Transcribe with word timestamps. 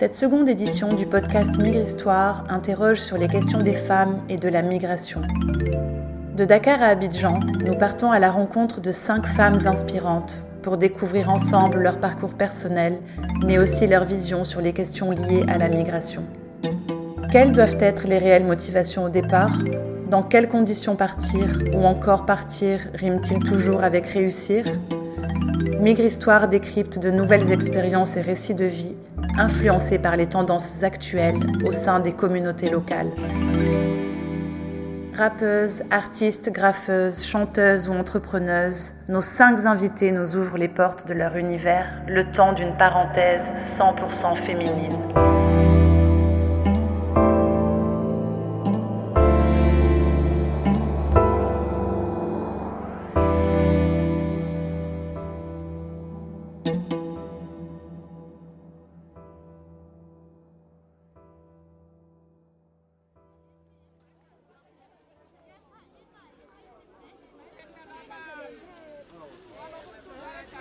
Cette 0.00 0.14
seconde 0.14 0.48
édition 0.48 0.88
du 0.88 1.04
podcast 1.04 1.58
Migre-Histoire 1.58 2.46
interroge 2.48 3.00
sur 3.00 3.18
les 3.18 3.28
questions 3.28 3.60
des 3.60 3.74
femmes 3.74 4.22
et 4.30 4.38
de 4.38 4.48
la 4.48 4.62
migration. 4.62 5.20
De 6.38 6.46
Dakar 6.46 6.80
à 6.80 6.86
Abidjan, 6.86 7.38
nous 7.66 7.74
partons 7.74 8.10
à 8.10 8.18
la 8.18 8.30
rencontre 8.30 8.80
de 8.80 8.92
cinq 8.92 9.26
femmes 9.26 9.58
inspirantes 9.66 10.40
pour 10.62 10.78
découvrir 10.78 11.28
ensemble 11.28 11.82
leur 11.82 12.00
parcours 12.00 12.32
personnel, 12.32 12.98
mais 13.44 13.58
aussi 13.58 13.86
leur 13.86 14.06
vision 14.06 14.44
sur 14.44 14.62
les 14.62 14.72
questions 14.72 15.10
liées 15.10 15.44
à 15.48 15.58
la 15.58 15.68
migration. 15.68 16.22
Quelles 17.30 17.52
doivent 17.52 17.76
être 17.78 18.08
les 18.08 18.16
réelles 18.16 18.46
motivations 18.46 19.04
au 19.04 19.10
départ? 19.10 19.52
Dans 20.08 20.22
quelles 20.22 20.48
conditions 20.48 20.96
partir 20.96 21.62
Ou 21.74 21.84
encore 21.84 22.24
partir 22.24 22.80
rime-t-il 22.94 23.40
toujours 23.40 23.84
avec 23.84 24.06
réussir? 24.06 24.64
Migre 25.78 26.04
Histoire 26.04 26.48
décrypte 26.48 26.98
de 26.98 27.10
nouvelles 27.10 27.52
expériences 27.52 28.16
et 28.16 28.22
récits 28.22 28.54
de 28.54 28.64
vie 28.64 28.96
influencés 29.40 29.98
par 29.98 30.16
les 30.16 30.26
tendances 30.26 30.82
actuelles 30.82 31.40
au 31.66 31.72
sein 31.72 31.98
des 31.98 32.12
communautés 32.12 32.68
locales. 32.68 33.10
Rappeuses, 35.14 35.82
artistes, 35.90 36.50
graffeuses, 36.52 37.24
chanteuses 37.24 37.88
ou 37.88 37.92
entrepreneuses, 37.92 38.94
nos 39.08 39.22
cinq 39.22 39.66
invités 39.66 40.12
nous 40.12 40.36
ouvrent 40.36 40.56
les 40.56 40.68
portes 40.68 41.06
de 41.08 41.14
leur 41.14 41.36
univers 41.36 41.86
le 42.06 42.24
temps 42.24 42.52
d'une 42.52 42.76
parenthèse 42.76 43.52
100% 43.78 44.36
féminine. 44.36 44.96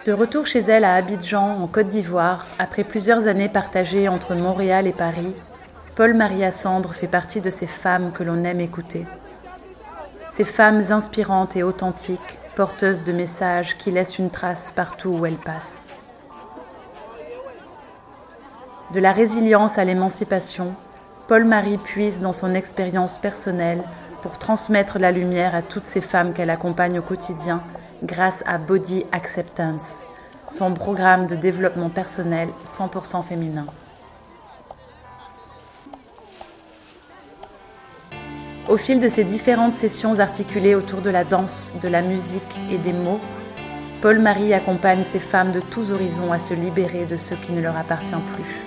De 0.06 0.14
retour 0.14 0.48
chez 0.48 0.60
elle 0.60 0.86
à 0.86 0.96
Abidjan, 0.96 1.62
en 1.62 1.68
Côte 1.68 1.90
d'Ivoire, 1.90 2.46
après 2.58 2.86
plusieurs 2.86 3.28
années 3.28 3.50
partagées 3.50 4.08
entre 4.08 4.34
Montréal 4.34 4.88
et 4.88 4.94
Paris, 4.94 5.36
Paul-Maria 5.96 6.54
Sandre 6.54 6.94
fait 6.94 7.08
partie 7.08 7.42
de 7.42 7.50
ces 7.50 7.68
femmes 7.68 8.14
que 8.14 8.24
l'on 8.24 8.46
aime 8.46 8.62
écouter. 8.62 9.06
Ces 10.32 10.46
femmes 10.46 10.82
inspirantes 10.90 11.58
et 11.58 11.64
authentiques, 11.64 12.40
porteuses 12.56 13.04
de 13.04 13.12
messages 13.12 13.78
qui 13.78 13.92
laissent 13.92 14.20
une 14.20 14.30
trace 14.30 14.72
partout 14.72 15.10
où 15.10 15.26
elles 15.26 15.34
passent. 15.34 15.90
De 18.94 19.02
la 19.02 19.12
résilience 19.12 19.78
à 19.78 19.84
l'émancipation, 19.84 20.76
Paul-Marie 21.28 21.78
puise 21.78 22.20
dans 22.20 22.34
son 22.34 22.56
expérience 22.56 23.18
personnelle 23.18 23.84
pour 24.22 24.38
transmettre 24.38 24.98
la 24.98 25.12
lumière 25.12 25.56
à 25.56 25.62
toutes 25.62 25.86
ces 25.86 26.02
femmes 26.02 26.32
qu'elle 26.32 26.50
accompagne 26.50 27.00
au 27.00 27.04
quotidien 27.04 27.62
grâce 28.04 28.44
à 28.46 28.58
Body 28.58 29.06
Acceptance, 29.12 30.06
son 30.46 30.74
programme 30.74 31.28
de 31.28 31.36
développement 31.36 31.90
personnel 31.90 32.50
100% 32.66 33.24
féminin. 33.24 33.66
Au 38.70 38.78
fil 38.78 39.00
de 39.00 39.10
ces 39.10 39.24
différentes 39.24 39.74
sessions 39.74 40.20
articulées 40.20 40.76
autour 40.76 41.02
de 41.02 41.10
la 41.10 41.24
danse, 41.24 41.76
de 41.82 41.88
la 41.88 42.02
musique 42.02 42.60
et 42.72 42.78
des 42.78 42.94
mots, 42.94 43.20
Paul-Marie 44.02 44.54
accompagne 44.54 45.04
ces 45.04 45.20
femmes 45.20 45.52
de 45.52 45.60
tous 45.60 45.92
horizons 45.92 46.32
à 46.32 46.40
se 46.40 46.54
libérer 46.54 47.06
de 47.06 47.18
ce 47.18 47.34
qui 47.34 47.52
ne 47.52 47.62
leur 47.62 47.76
appartient 47.76 48.14
plus. 48.34 48.62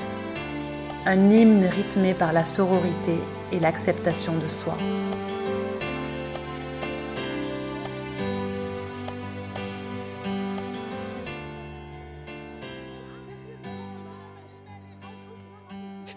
Un 1.07 1.31
hymne 1.31 1.65
rythmé 1.65 2.15
par 2.15 2.33
la 2.33 2.45
sororité 2.45 3.15
et 3.51 3.61
l'acceptation 3.61 4.37
de 4.37 4.49
soi. 4.49 4.77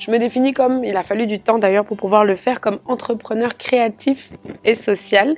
Je 0.06 0.12
me 0.12 0.20
définis 0.20 0.54
comme, 0.54 0.84
il 0.84 0.96
a 0.98 1.04
fallu 1.04 1.26
du 1.26 1.40
temps 1.40 1.58
d'ailleurs 1.58 1.84
pour 1.84 1.98
pouvoir 1.98 2.26
le 2.26 2.36
faire, 2.36 2.62
comme 2.62 2.78
entrepreneur 2.86 3.58
créatif 3.58 4.30
et 4.64 4.76
social. 4.76 5.36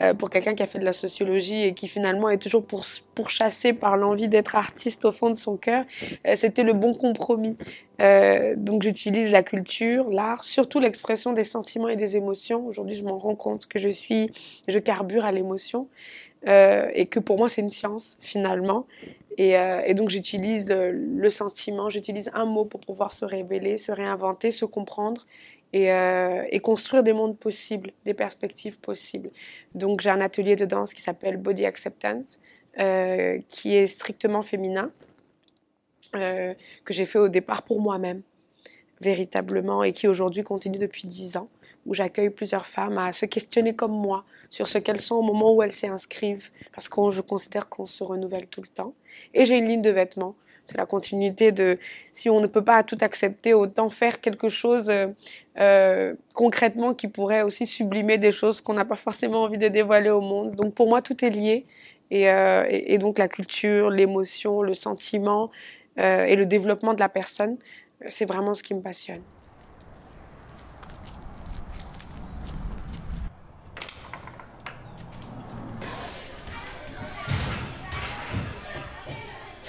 Euh, 0.00 0.14
pour 0.14 0.30
quelqu'un 0.30 0.54
qui 0.54 0.62
a 0.62 0.66
fait 0.66 0.78
de 0.78 0.86
la 0.86 0.94
sociologie 0.94 1.64
et 1.64 1.74
qui 1.74 1.86
finalement 1.86 2.30
est 2.30 2.38
toujours 2.38 2.64
pour, 2.64 2.86
pourchassé 3.14 3.74
par 3.74 3.98
l'envie 3.98 4.28
d'être 4.28 4.54
artiste 4.54 5.04
au 5.04 5.12
fond 5.12 5.28
de 5.28 5.34
son 5.34 5.58
cœur, 5.58 5.84
euh, 6.26 6.34
c'était 6.34 6.62
le 6.62 6.72
bon 6.72 6.94
compromis. 6.94 7.58
Euh, 8.00 8.54
donc 8.56 8.82
j'utilise 8.82 9.30
la 9.30 9.42
culture, 9.42 10.08
l'art, 10.08 10.44
surtout 10.44 10.80
l'expression 10.80 11.34
des 11.34 11.44
sentiments 11.44 11.88
et 11.88 11.96
des 11.96 12.16
émotions. 12.16 12.66
Aujourd'hui, 12.66 12.96
je 12.96 13.04
m'en 13.04 13.18
rends 13.18 13.36
compte 13.36 13.66
que 13.66 13.78
je 13.78 13.90
suis, 13.90 14.32
je 14.66 14.78
carbure 14.78 15.26
à 15.26 15.32
l'émotion. 15.32 15.88
et 16.46 17.06
que 17.10 17.20
pour 17.20 17.36
moi 17.36 17.50
c'est 17.50 17.60
une 17.60 17.68
science 17.68 18.16
finalement 18.22 18.86
euh, 19.38 19.82
et, 19.84 19.94
donc 19.94 20.10
j'utilise 20.10 20.68
le, 20.68 21.30
sentiment, 21.30 21.88
j'utilise 21.88 22.30
un 22.34 22.44
mot 22.44 22.64
pour 22.64 22.80
pouvoir 22.80 23.12
se 23.12 23.24
révéler, 23.24 23.76
se 23.76 23.92
réinventer, 23.92 24.50
se 24.50 24.64
comprendre 24.64 25.26
et, 25.72 25.92
euh, 25.92 26.42
construire 26.62 27.02
des 27.02 27.12
mondes 27.12 27.38
possibles, 27.38 27.92
des 28.04 28.14
perspectives 28.14 28.78
possibles. 28.78 29.30
Donc 29.74 30.00
j'ai 30.00 30.10
un 30.10 30.20
atelier 30.20 30.56
de 30.56 30.64
danse 30.64 30.92
qui 30.94 31.02
s'appelle 31.02 31.36
Body 31.36 31.64
Acceptance, 31.64 32.40
euh, 32.78 33.38
qui 33.48 33.74
est 33.74 33.86
strictement 33.86 34.42
féminin, 34.42 34.90
que 36.12 36.56
j'ai 36.92 37.06
fait 37.06 37.20
au 37.20 37.28
départ 37.28 37.62
pour 37.62 37.80
moi-même, 37.80 38.22
véritablement, 39.00 39.84
et 39.84 39.92
qui 39.92 40.08
aujourd'hui 40.08 40.42
continue 40.42 40.78
depuis 40.78 41.06
dix 41.06 41.36
ans 41.36 41.48
où 41.86 41.94
j'accueille 41.94 42.30
plusieurs 42.30 42.66
femmes 42.66 42.98
à 42.98 43.12
se 43.12 43.26
questionner 43.26 43.74
comme 43.74 43.92
moi 43.92 44.24
sur 44.50 44.66
ce 44.66 44.78
qu'elles 44.78 45.00
sont 45.00 45.16
au 45.16 45.22
moment 45.22 45.54
où 45.54 45.62
elles 45.62 45.72
s'inscrivent, 45.72 46.50
parce 46.74 46.88
que 46.88 47.10
je 47.10 47.20
considère 47.20 47.68
qu'on 47.68 47.86
se 47.86 48.02
renouvelle 48.02 48.46
tout 48.46 48.60
le 48.60 48.66
temps. 48.66 48.94
Et 49.34 49.46
j'ai 49.46 49.56
une 49.56 49.68
ligne 49.68 49.82
de 49.82 49.90
vêtements. 49.90 50.34
C'est 50.66 50.76
la 50.76 50.86
continuité 50.86 51.50
de 51.50 51.78
si 52.14 52.30
on 52.30 52.40
ne 52.40 52.46
peut 52.46 52.62
pas 52.62 52.82
tout 52.84 52.98
accepter, 53.00 53.54
autant 53.54 53.88
faire 53.88 54.20
quelque 54.20 54.48
chose 54.48 54.88
euh, 54.88 55.08
euh, 55.58 56.14
concrètement 56.32 56.94
qui 56.94 57.08
pourrait 57.08 57.42
aussi 57.42 57.66
sublimer 57.66 58.18
des 58.18 58.30
choses 58.30 58.60
qu'on 58.60 58.74
n'a 58.74 58.84
pas 58.84 58.96
forcément 58.96 59.42
envie 59.42 59.58
de 59.58 59.68
dévoiler 59.68 60.10
au 60.10 60.20
monde. 60.20 60.54
Donc 60.54 60.74
pour 60.74 60.88
moi, 60.88 61.02
tout 61.02 61.24
est 61.24 61.30
lié. 61.30 61.66
Et, 62.12 62.30
euh, 62.30 62.66
et 62.68 62.98
donc 62.98 63.18
la 63.18 63.28
culture, 63.28 63.90
l'émotion, 63.90 64.62
le 64.62 64.74
sentiment 64.74 65.50
et 65.96 66.34
le 66.34 66.46
développement 66.46 66.94
de 66.94 67.00
la 67.00 67.10
personne, 67.10 67.58
c'est 68.08 68.24
vraiment 68.24 68.54
ce 68.54 68.62
qui 68.62 68.72
me 68.72 68.80
passionne. 68.80 69.20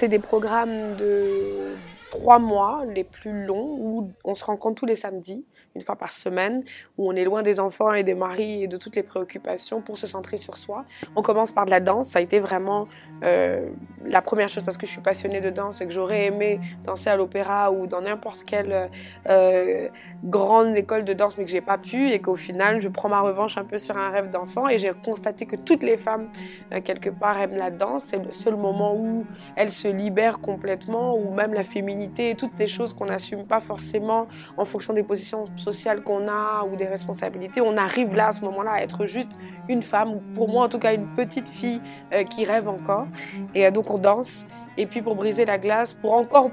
C'est 0.01 0.07
des 0.07 0.17
programmes 0.17 0.95
de 0.95 1.75
trois 2.11 2.37
mois 2.37 2.83
les 2.85 3.03
plus 3.03 3.45
longs 3.45 3.77
où 3.79 4.11
on 4.23 4.35
se 4.35 4.43
rencontre 4.43 4.75
tous 4.75 4.85
les 4.85 4.95
samedis 4.95 5.43
une 5.75 5.81
fois 5.81 5.95
par 5.95 6.11
semaine, 6.11 6.63
où 6.97 7.09
on 7.09 7.15
est 7.15 7.23
loin 7.23 7.43
des 7.43 7.59
enfants 7.59 7.93
et 7.93 8.03
des 8.03 8.13
maris 8.13 8.63
et 8.63 8.67
de 8.67 8.75
toutes 8.75 8.97
les 8.97 9.03
préoccupations 9.03 9.81
pour 9.81 9.97
se 9.97 10.05
centrer 10.05 10.37
sur 10.37 10.57
soi. 10.57 10.83
On 11.15 11.21
commence 11.21 11.53
par 11.53 11.65
de 11.65 11.71
la 11.71 11.79
danse, 11.79 12.09
ça 12.09 12.19
a 12.19 12.21
été 12.21 12.39
vraiment 12.39 12.89
euh, 13.23 13.69
la 14.03 14.21
première 14.21 14.49
chose 14.49 14.63
parce 14.63 14.77
que 14.77 14.85
je 14.85 14.91
suis 14.91 15.01
passionnée 15.01 15.39
de 15.39 15.49
danse 15.49 15.79
et 15.79 15.87
que 15.87 15.93
j'aurais 15.93 16.25
aimé 16.25 16.59
danser 16.83 17.09
à 17.09 17.15
l'opéra 17.15 17.71
ou 17.71 17.87
dans 17.87 18.01
n'importe 18.01 18.43
quelle 18.43 18.89
euh, 19.29 19.87
grande 20.25 20.75
école 20.75 21.05
de 21.05 21.13
danse 21.13 21.37
mais 21.37 21.45
que 21.45 21.51
j'ai 21.51 21.61
pas 21.61 21.77
pu 21.77 22.09
et 22.09 22.19
qu'au 22.19 22.35
final 22.35 22.81
je 22.81 22.89
prends 22.89 23.09
ma 23.09 23.21
revanche 23.21 23.57
un 23.57 23.63
peu 23.63 23.77
sur 23.77 23.97
un 23.97 24.09
rêve 24.09 24.29
d'enfant 24.29 24.67
et 24.67 24.77
j'ai 24.77 24.91
constaté 25.05 25.45
que 25.45 25.55
toutes 25.55 25.83
les 25.83 25.97
femmes 25.97 26.29
euh, 26.73 26.81
quelque 26.81 27.09
part 27.09 27.39
aiment 27.39 27.57
la 27.57 27.71
danse, 27.71 28.03
c'est 28.07 28.21
le 28.21 28.31
seul 28.31 28.57
moment 28.57 28.95
où 28.95 29.25
elles 29.55 29.71
se 29.71 29.87
libèrent 29.87 30.39
complètement 30.39 31.15
ou 31.15 31.33
même 31.33 31.53
la 31.53 31.63
féminité 31.63 32.00
toutes 32.37 32.57
les 32.57 32.67
choses 32.67 32.93
qu'on 32.93 33.05
n'assume 33.05 33.45
pas 33.45 33.59
forcément 33.59 34.27
en 34.57 34.65
fonction 34.65 34.93
des 34.93 35.03
positions 35.03 35.45
sociale 35.55 36.03
qu'on 36.03 36.27
a 36.27 36.63
ou 36.63 36.75
des 36.75 36.87
responsabilités, 36.87 37.61
on 37.61 37.77
arrive 37.77 38.15
là 38.15 38.27
à 38.27 38.31
ce 38.31 38.41
moment-là 38.45 38.71
à 38.73 38.81
être 38.81 39.05
juste 39.05 39.37
une 39.69 39.83
femme, 39.83 40.11
ou 40.15 40.21
pour 40.33 40.49
moi 40.49 40.65
en 40.65 40.69
tout 40.69 40.79
cas 40.79 40.93
une 40.93 41.07
petite 41.15 41.49
fille 41.49 41.81
euh, 42.13 42.23
qui 42.23 42.45
rêve 42.45 42.67
encore. 42.67 43.07
Et 43.55 43.65
euh, 43.65 43.71
donc 43.71 43.89
on 43.89 43.97
danse. 43.97 44.45
Et 44.77 44.85
puis 44.85 45.01
pour 45.01 45.15
briser 45.15 45.45
la 45.45 45.57
glace, 45.57 45.93
pour 45.93 46.13
encore 46.13 46.51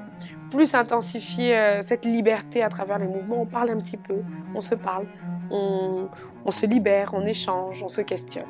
plus 0.51 0.75
intensifier 0.75 1.57
euh, 1.57 1.83
cette 1.83 2.05
liberté 2.05 2.63
à 2.63 2.69
travers 2.69 2.99
les 2.99 3.09
mouvements, 3.09 3.43
on 3.43 3.47
parle 3.47 3.71
un 3.71 3.79
petit 3.79 3.97
peu, 3.97 4.23
on 4.55 4.61
se 4.61 4.75
parle, 4.75 5.07
on, 5.51 6.09
se 6.51 6.67
libère, 6.67 7.11
on 7.13 7.25
échange, 7.25 7.83
on 7.83 7.89
se 7.89 8.01
questionne. 8.01 8.47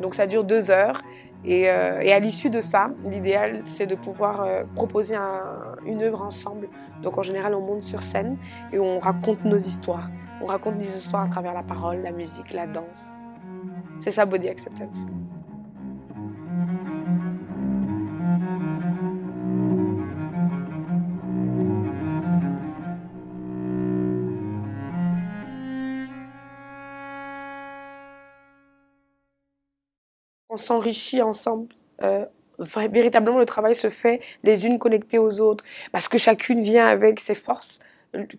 Donc 0.00 0.14
ça 0.14 0.26
dure 0.26 0.44
deux 0.44 0.70
heures. 0.70 1.02
Et, 1.44 1.68
à 1.68 2.18
l'issue 2.18 2.50
de 2.50 2.60
ça, 2.60 2.90
l'idéal, 3.04 3.62
c'est 3.64 3.86
de 3.86 3.94
pouvoir 3.94 4.46
proposer 4.74 5.16
une 5.86 6.02
œuvre 6.02 6.22
ensemble 6.22 6.68
donc 7.02 7.18
en 7.18 7.22
général, 7.22 7.54
on 7.54 7.60
monte 7.60 7.82
sur 7.82 8.02
scène 8.02 8.36
et 8.72 8.78
on 8.78 8.98
raconte 8.98 9.44
nos 9.44 9.56
histoires. 9.56 10.10
On 10.42 10.46
raconte 10.46 10.78
des 10.78 10.96
histoires 10.96 11.24
à 11.24 11.28
travers 11.28 11.54
la 11.54 11.62
parole, 11.62 12.02
la 12.02 12.12
musique, 12.12 12.52
la 12.52 12.66
danse. 12.66 12.84
C'est 14.00 14.10
ça, 14.10 14.24
Body 14.24 14.48
Acceptance. 14.48 15.06
S'enrichit 30.58 31.22
ensemble. 31.22 31.68
Euh, 32.02 32.24
véritablement, 32.58 33.38
le 33.38 33.46
travail 33.46 33.74
se 33.74 33.90
fait 33.90 34.20
les 34.42 34.66
unes 34.66 34.78
connectées 34.78 35.18
aux 35.18 35.40
autres 35.40 35.64
parce 35.92 36.08
que 36.08 36.18
chacune 36.18 36.62
vient 36.62 36.86
avec 36.86 37.20
ses 37.20 37.34
forces, 37.34 37.78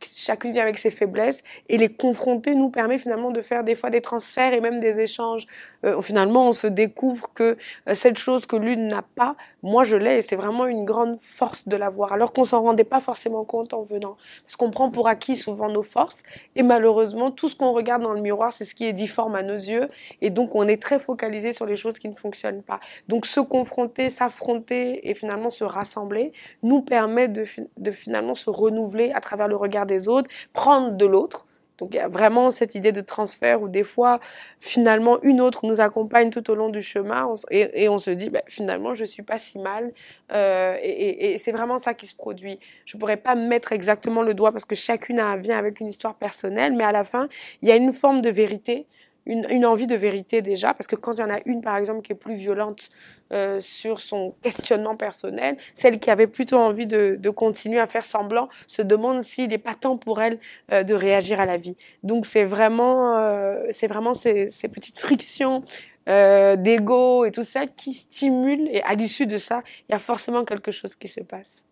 chacune 0.01 0.51
vient 0.51 0.63
avec 0.63 0.77
ses 0.77 0.91
faiblesses 0.91 1.43
et 1.67 1.77
les 1.77 1.89
confronter 1.89 2.55
nous 2.55 2.69
permet 2.69 2.97
finalement 2.97 3.31
de 3.31 3.41
faire 3.41 3.63
des 3.63 3.75
fois 3.75 3.89
des 3.89 4.01
transferts 4.01 4.53
et 4.53 4.61
même 4.61 4.79
des 4.79 4.99
échanges. 4.99 5.45
Euh, 5.85 6.01
finalement, 6.01 6.47
on 6.47 6.51
se 6.51 6.67
découvre 6.67 7.29
que 7.33 7.57
euh, 7.87 7.95
cette 7.95 8.17
chose 8.17 8.45
que 8.45 8.55
l'une 8.55 8.87
n'a 8.87 9.01
pas, 9.01 9.35
moi 9.63 9.83
je 9.83 9.95
l'ai 9.95 10.17
et 10.17 10.21
c'est 10.21 10.35
vraiment 10.35 10.65
une 10.65 10.85
grande 10.85 11.19
force 11.19 11.67
de 11.67 11.75
l'avoir. 11.75 12.13
Alors 12.13 12.33
qu'on 12.33 12.45
s'en 12.45 12.61
rendait 12.61 12.83
pas 12.83 12.99
forcément 12.99 13.45
compte 13.45 13.73
en 13.73 13.83
venant, 13.83 14.17
parce 14.45 14.55
qu'on 14.55 14.71
prend 14.71 14.89
pour 14.89 15.07
acquis 15.07 15.37
souvent 15.37 15.69
nos 15.69 15.83
forces 15.83 16.21
et 16.55 16.63
malheureusement 16.63 17.31
tout 17.31 17.47
ce 17.49 17.55
qu'on 17.55 17.71
regarde 17.71 18.01
dans 18.01 18.13
le 18.13 18.21
miroir, 18.21 18.51
c'est 18.51 18.65
ce 18.65 18.75
qui 18.75 18.85
est 18.85 18.93
difforme 18.93 19.35
à 19.35 19.43
nos 19.43 19.53
yeux 19.53 19.87
et 20.21 20.29
donc 20.29 20.55
on 20.55 20.67
est 20.67 20.81
très 20.81 20.99
focalisé 20.99 21.53
sur 21.53 21.65
les 21.65 21.75
choses 21.75 21.99
qui 21.99 22.09
ne 22.09 22.15
fonctionnent 22.15 22.63
pas. 22.63 22.79
Donc 23.07 23.25
se 23.25 23.39
confronter, 23.39 24.09
s'affronter 24.09 25.09
et 25.09 25.13
finalement 25.13 25.49
se 25.49 25.63
rassembler 25.63 26.33
nous 26.63 26.81
permet 26.81 27.27
de, 27.27 27.45
de 27.77 27.91
finalement 27.91 28.35
se 28.35 28.49
renouveler 28.49 29.11
à 29.13 29.21
travers 29.21 29.47
le 29.47 29.55
regard 29.59 29.85
des 29.85 30.07
autres, 30.07 30.29
prendre 30.53 30.91
de 30.91 31.05
l'autre. 31.05 31.45
Donc 31.79 31.93
il 31.93 31.97
y 31.97 32.01
a 32.01 32.09
vraiment 32.09 32.51
cette 32.51 32.75
idée 32.75 32.91
de 32.91 33.01
transfert 33.01 33.61
où 33.61 33.69
des 33.69 33.83
fois, 33.83 34.19
finalement, 34.59 35.21
une 35.23 35.39
autre 35.39 35.65
nous 35.65 35.79
accompagne 35.79 36.29
tout 36.29 36.51
au 36.51 36.55
long 36.55 36.69
du 36.69 36.81
chemin 36.81 37.33
et, 37.51 37.87
on 37.87 37.99
se 37.99 38.11
dit, 38.11 38.29
bah, 38.29 38.41
finalement, 38.47 38.95
je 38.95 39.05
suis 39.05 39.23
pas 39.23 39.37
si 39.37 39.59
mal. 39.59 39.93
Euh, 40.33 40.75
et, 40.83 41.37
c'est 41.37 41.53
vraiment 41.53 41.79
ça 41.79 41.93
qui 41.93 42.05
se 42.05 42.15
produit. 42.15 42.59
Je 42.85 42.97
pourrais 42.97 43.17
pas 43.17 43.35
mettre 43.35 43.71
exactement 43.71 44.21
le 44.21 44.33
doigt 44.33 44.51
parce 44.51 44.65
que 44.65 44.75
chacune 44.75 45.19
a, 45.19 45.37
vient 45.37 45.57
avec 45.57 45.79
une 45.79 45.87
histoire 45.87 46.15
personnelle, 46.15 46.73
mais 46.73 46.83
à 46.83 46.91
la 46.91 47.05
fin, 47.05 47.29
il 47.61 47.69
y 47.69 47.71
a 47.71 47.77
une 47.77 47.93
forme 47.93 48.21
de 48.21 48.29
vérité 48.29 48.85
une, 49.29 49.65
envie 49.65 49.87
de 49.87 49.95
vérité 49.95 50.41
déjà, 50.41 50.73
parce 50.73 50.87
que 50.87 50.95
quand 50.95 51.13
il 51.13 51.19
y 51.19 51.23
en 51.23 51.29
a 51.29 51.39
une, 51.45 51.61
par 51.61 51.77
exemple, 51.77 52.01
qui 52.01 52.11
est 52.11 52.15
plus 52.15 52.35
violente 52.35 52.89
euh, 53.31 53.59
sur 53.59 53.99
son 53.99 54.33
questionnement 54.41 54.95
personnel, 54.95 55.57
celle 55.75 55.99
qui 55.99 56.09
avait 56.09 56.27
plutôt 56.27 56.57
envie 56.57 56.87
de, 56.87 57.29
continuer 57.29 57.79
à 57.79 57.85
faire 57.85 58.05
semblant 58.05 58.49
se 58.65 58.81
demande 58.81 59.21
s'il 59.21 59.49
n'est 59.49 59.59
pas 59.59 59.75
temps 59.75 59.97
pour 59.97 60.19
elle 60.19 60.39
euh, 60.71 60.83
de 60.83 60.95
réagir 60.95 61.39
à 61.39 61.45
la 61.45 61.57
vie. 61.57 61.77
Donc 62.01 62.25
c'est 62.25 62.43
vraiment, 62.43 63.19
euh, 63.19 63.67
c'est 63.69 63.87
vraiment 63.87 64.15
ces, 64.15 64.49
ces, 64.49 64.67
petites 64.67 64.99
frictions 64.99 65.63
d'ego 66.07 67.23
et 67.25 67.31
tout 67.31 67.43
ça 67.43 67.67
qui 67.67 67.93
stimulent, 67.93 68.67
et 68.71 68.81
à 68.81 68.95
l'issue 68.95 69.27
de 69.27 69.37
ça, 69.37 69.61
il 69.87 69.91
y 69.91 69.95
a 69.95 69.99
forcément 69.99 70.43
quelque 70.43 70.71
chose 70.71 70.95
qui 70.95 71.07
se 71.07 71.19
passe 71.19 71.67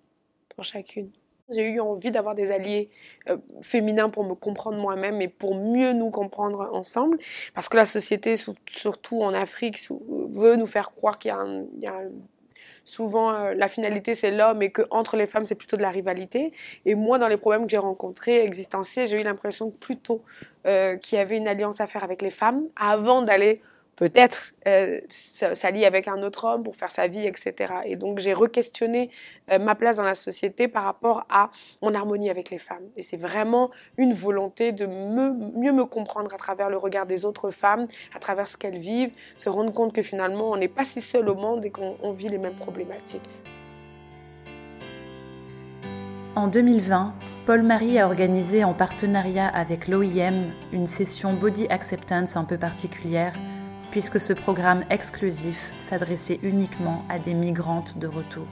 pour 0.55 0.63
chacune. 0.63 1.09
J'ai 1.49 1.69
eu 1.69 1.79
envie 1.79 2.11
d'avoir 2.11 2.35
des 2.35 2.51
alliés 2.51 2.89
euh, 3.29 3.37
féminins 3.61 4.09
pour 4.09 4.25
me 4.25 4.35
comprendre 4.35 4.77
moi-même 4.77 5.21
et 5.21 5.29
pour 5.29 5.55
mieux 5.55 5.93
nous 5.93 6.09
comprendre 6.09 6.69
ensemble. 6.73 7.17
Parce 7.53 7.69
que 7.69 7.77
la 7.77 7.85
société, 7.85 8.35
surtout 8.69 9.21
en 9.21 9.33
Afrique, 9.33 9.79
veut 10.31 10.57
nous 10.57 10.65
faire 10.67 10.91
croire 10.91 11.17
qu'il 11.17 11.31
y 11.79 11.87
a, 11.87 12.01
souvent 12.83 13.33
euh, 13.33 13.53
la 13.53 13.67
finalité 13.67 14.15
c'est 14.15 14.31
l'homme 14.31 14.61
et 14.61 14.71
qu'entre 14.71 15.17
les 15.17 15.27
femmes 15.27 15.45
c'est 15.45 15.55
plutôt 15.55 15.77
de 15.77 15.81
la 15.81 15.89
rivalité. 15.91 16.51
Et 16.85 16.95
moi, 16.95 17.17
dans 17.17 17.29
les 17.29 17.37
problèmes 17.37 17.63
que 17.63 17.71
j'ai 17.71 17.77
rencontrés 17.77 18.43
existentiels, 18.43 19.07
j'ai 19.07 19.19
eu 19.21 19.23
l'impression 19.23 19.71
plutôt 19.71 20.23
euh, 20.65 20.97
qu'il 20.97 21.17
y 21.17 21.21
avait 21.21 21.37
une 21.37 21.47
alliance 21.47 21.79
à 21.79 21.87
faire 21.87 22.03
avec 22.03 22.21
les 22.21 22.31
femmes 22.31 22.63
avant 22.75 23.21
d'aller 23.21 23.61
peut-être 23.97 24.53
euh, 24.67 25.01
s'allier 25.09 25.85
avec 25.85 26.07
un 26.07 26.21
autre 26.23 26.45
homme 26.45 26.63
pour 26.63 26.75
faire 26.75 26.91
sa 26.91 27.07
vie, 27.07 27.25
etc. 27.27 27.73
Et 27.85 27.97
donc 27.97 28.19
j'ai 28.19 28.33
re-questionné 28.33 29.09
euh, 29.51 29.59
ma 29.59 29.75
place 29.75 29.97
dans 29.97 30.03
la 30.03 30.15
société 30.15 30.67
par 30.67 30.83
rapport 30.85 31.25
à 31.29 31.49
mon 31.81 31.93
harmonie 31.93 32.29
avec 32.29 32.49
les 32.49 32.59
femmes. 32.59 32.87
Et 32.95 33.01
c'est 33.01 33.17
vraiment 33.17 33.71
une 33.97 34.13
volonté 34.13 34.71
de 34.71 34.85
mieux 34.85 35.73
me 35.73 35.85
comprendre 35.85 36.33
à 36.33 36.37
travers 36.37 36.69
le 36.69 36.77
regard 36.77 37.07
des 37.07 37.25
autres 37.25 37.51
femmes, 37.51 37.87
à 38.15 38.19
travers 38.19 38.47
ce 38.47 38.55
qu'elles 38.55 38.77
vivent, 38.77 39.11
se 39.35 39.49
rendre 39.49 39.73
compte 39.73 39.93
que 39.93 40.03
finalement 40.03 40.51
on 40.51 40.57
n'est 40.57 40.67
pas 40.67 40.85
si 40.85 41.01
seul 41.01 41.27
au 41.27 41.35
monde 41.35 41.65
et 41.65 41.71
qu'on 41.71 42.11
vit 42.11 42.29
les 42.29 42.37
mêmes 42.37 42.55
problématiques. 42.55 43.27
En 46.35 46.47
2020, 46.47 47.15
Paul-Marie 47.47 47.97
a 47.97 48.05
organisé 48.05 48.63
en 48.63 48.75
partenariat 48.75 49.47
avec 49.47 49.87
l'OIM 49.87 50.51
une 50.71 50.85
session 50.85 51.33
Body 51.33 51.65
Acceptance 51.69 52.37
un 52.37 52.43
peu 52.43 52.59
particulière 52.59 53.33
puisque 53.91 54.19
ce 54.19 54.33
programme 54.33 54.83
exclusif 54.89 55.73
s'adressait 55.79 56.39
uniquement 56.43 57.03
à 57.09 57.19
des 57.19 57.33
migrantes 57.33 57.97
de 57.97 58.07
retour. 58.07 58.47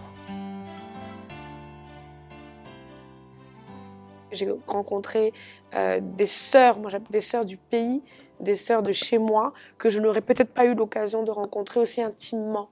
J'ai 4.32 4.50
rencontré 4.68 5.34
euh, 5.76 6.00
des 6.02 6.26
sœurs, 6.26 6.78
moi 6.78 6.92
des 7.10 7.22
sœurs 7.22 7.46
du 7.46 7.58
pays, 7.58 8.02
des 8.40 8.56
sœurs 8.56 8.84
de 8.84 8.92
chez 8.92 9.18
moi, 9.18 9.54
que 9.78 9.90
je 9.90 10.00
n'aurais 10.00 10.22
peut-être 10.22 10.54
pas 10.54 10.66
eu 10.66 10.76
l'occasion 10.76 11.24
de 11.24 11.32
rencontrer 11.32 11.80
aussi 11.80 12.02
intimement. 12.02 12.70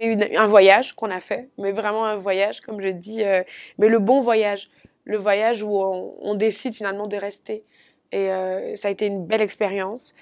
Une, 0.00 0.22
un 0.36 0.46
voyage 0.46 0.94
qu'on 0.94 1.10
a 1.10 1.20
fait, 1.20 1.50
mais 1.58 1.72
vraiment 1.72 2.04
un 2.04 2.16
voyage, 2.16 2.60
comme 2.60 2.80
je 2.80 2.88
dis, 2.88 3.24
euh, 3.24 3.42
mais 3.78 3.88
le 3.88 3.98
bon 3.98 4.22
voyage, 4.22 4.70
le 5.04 5.16
voyage 5.16 5.62
où 5.62 5.70
on, 5.70 6.34
décide 6.36 6.74
finalement 6.74 7.06
de 7.06 7.16
rester. 7.16 7.64
Et 8.12 8.30
euh, 8.30 8.74
ça 8.76 8.88
a 8.88 8.90
été 8.90 9.06
une 9.06 9.26
belle 9.26 9.40
expérience. 9.40 10.14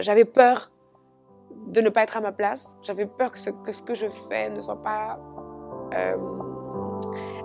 J'avais 0.00 0.24
peur 0.24 0.70
de 1.66 1.80
ne 1.80 1.88
pas 1.88 2.02
être 2.02 2.16
à 2.16 2.20
ma 2.20 2.32
place. 2.32 2.76
J'avais 2.82 3.06
peur 3.06 3.32
que 3.32 3.38
ce, 3.38 3.50
que 3.50 3.94
je 3.94 4.06
fais 4.28 4.50
ne 4.50 4.60
soit 4.60 4.82
pas 4.82 5.18
euh, 5.94 6.16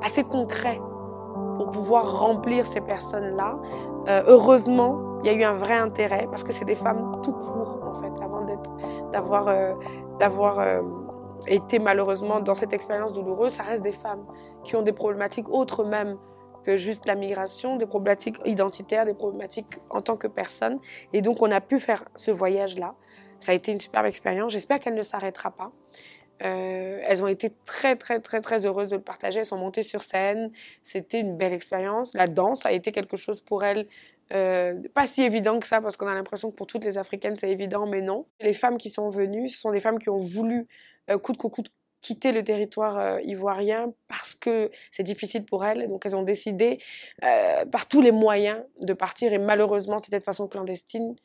assez 0.03 0.23
concret 0.23 0.79
pour 1.55 1.71
pouvoir 1.71 2.19
remplir 2.19 2.65
ces 2.65 2.81
personnes-là. 2.81 3.57
Euh, 4.07 4.23
heureusement, 4.27 5.19
il 5.23 5.31
y 5.31 5.33
a 5.33 5.37
eu 5.37 5.43
un 5.43 5.55
vrai 5.55 5.75
intérêt 5.75 6.27
parce 6.29 6.43
que 6.43 6.53
c'est 6.53 6.65
des 6.65 6.75
femmes 6.75 7.19
tout 7.23 7.33
court 7.33 7.81
en 7.83 7.93
fait, 8.01 8.23
avant 8.23 8.45
d'avoir, 9.11 9.47
euh, 9.47 9.73
d'avoir 10.19 10.81
été 11.47 11.79
malheureusement 11.79 12.39
dans 12.39 12.53
cette 12.53 12.73
expérience 12.73 13.13
douloureuse, 13.13 13.53
ça 13.53 13.63
reste 13.63 13.83
des 13.83 13.91
femmes 13.91 14.25
qui 14.63 14.75
ont 14.75 14.81
des 14.81 14.93
problématiques 14.93 15.49
autres 15.49 15.83
même 15.83 16.17
que 16.63 16.77
juste 16.77 17.05
la 17.05 17.15
migration, 17.15 17.77
des 17.77 17.85
problématiques 17.85 18.37
identitaires, 18.45 19.05
des 19.05 19.13
problématiques 19.13 19.79
en 19.89 20.01
tant 20.01 20.17
que 20.17 20.27
personne. 20.27 20.79
Et 21.13 21.21
donc 21.21 21.41
on 21.41 21.51
a 21.51 21.61
pu 21.61 21.79
faire 21.79 22.03
ce 22.15 22.31
voyage-là. 22.31 22.95
Ça 23.39 23.51
a 23.51 23.55
été 23.55 23.71
une 23.71 23.79
superbe 23.79 24.05
expérience. 24.05 24.51
J'espère 24.51 24.79
qu'elle 24.79 24.95
ne 24.95 25.01
s'arrêtera 25.01 25.51
pas. 25.51 25.71
Euh, 26.43 27.01
elles 27.05 27.21
ont 27.21 27.27
été 27.27 27.51
très, 27.65 27.95
très, 27.95 28.19
très, 28.19 28.41
très 28.41 28.65
heureuses 28.65 28.89
de 28.89 28.95
le 28.95 29.01
partager. 29.01 29.39
Elles 29.39 29.45
sont 29.45 29.57
montées 29.57 29.83
sur 29.83 30.01
scène. 30.01 30.51
C'était 30.83 31.19
une 31.19 31.37
belle 31.37 31.53
expérience. 31.53 32.13
La 32.13 32.27
danse 32.27 32.65
a 32.65 32.71
été 32.71 32.91
quelque 32.91 33.17
chose 33.17 33.41
pour 33.41 33.63
elles. 33.63 33.87
Euh, 34.31 34.75
pas 34.93 35.05
si 35.05 35.23
évident 35.23 35.59
que 35.59 35.67
ça, 35.67 35.81
parce 35.81 35.97
qu'on 35.97 36.07
a 36.07 36.13
l'impression 36.13 36.51
que 36.51 36.55
pour 36.55 36.67
toutes 36.67 36.85
les 36.85 36.97
Africaines, 36.97 37.35
c'est 37.35 37.49
évident, 37.49 37.87
mais 37.87 38.01
non. 38.01 38.25
Les 38.39 38.53
femmes 38.53 38.77
qui 38.77 38.89
sont 38.89 39.09
venues, 39.09 39.49
ce 39.49 39.59
sont 39.59 39.71
des 39.71 39.79
femmes 39.79 39.99
qui 39.99 40.09
ont 40.09 40.17
voulu, 40.17 40.67
euh, 41.09 41.17
que 41.17 41.31
coûte, 41.33 41.71
quitter 42.01 42.31
le 42.31 42.45
territoire 42.45 43.19
ivoirien 43.19 43.91
parce 44.07 44.33
que 44.33 44.71
c'est 44.89 45.03
difficile 45.03 45.43
pour 45.43 45.65
elles. 45.65 45.89
Donc 45.89 46.05
elles 46.05 46.15
ont 46.15 46.23
décidé 46.23 46.79
par 47.19 47.87
tous 47.89 48.01
les 48.01 48.13
moyens 48.13 48.63
de 48.79 48.93
partir 48.93 49.33
et 49.33 49.37
malheureusement 49.37 49.99
c'était 49.99 50.19
de 50.19 50.23
façon 50.23 50.47
clandestine. 50.47 51.17